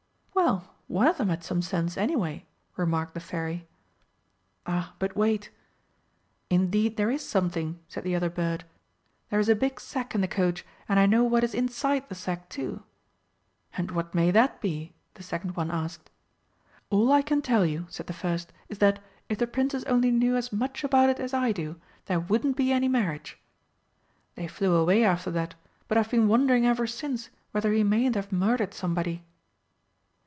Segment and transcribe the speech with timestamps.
[0.41, 3.67] '""Well, one of them had some sense, anyway!" remarked the Fairy.
[4.65, 5.51] "Ah, but wait.
[6.49, 8.63] 'Indeed there is something,' said the other bird.
[9.29, 12.15] 'There is a big sack in the coach, and I know what is inside the
[12.15, 12.81] sack, too.'
[13.77, 16.09] 'And what may that be?' the second one asked.
[16.89, 18.99] 'All I can tell you,' said the first, 'is that,
[19.29, 22.71] if the Princess only knew as much about it as I do, there wouldn't be
[22.71, 23.37] any marriage!'
[24.35, 25.53] They flew away after that,
[25.87, 29.23] but I've been wondering ever since whether he mayn't have murdered somebody."